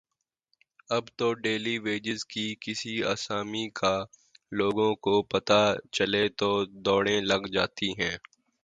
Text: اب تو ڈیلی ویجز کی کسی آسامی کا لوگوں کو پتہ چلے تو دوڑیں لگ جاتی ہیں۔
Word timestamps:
اب 0.89 1.05
تو 1.17 1.27
ڈیلی 1.43 1.75
ویجز 1.79 2.19
کی 2.25 2.45
کسی 2.61 2.93
آسامی 3.03 3.65
کا 3.75 3.95
لوگوں 4.51 4.91
کو 5.05 5.21
پتہ 5.23 5.61
چلے 5.91 6.27
تو 6.37 6.49
دوڑیں 6.85 7.19
لگ 7.21 7.41
جاتی 7.53 7.89
ہیں۔ 7.99 8.15